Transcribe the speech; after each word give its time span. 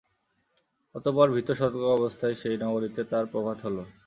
অতঃপর 0.95 1.27
ভীত 1.35 1.49
সতর্ক 1.51 1.85
অবস্থায় 1.97 2.35
সেই 2.35 2.57
নগরীতে 2.63 3.01
তার 3.11 3.25
প্রভাত 3.31 3.57
হল। 3.65 3.77